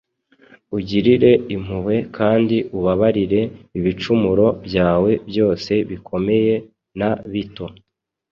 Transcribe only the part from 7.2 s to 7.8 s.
bito.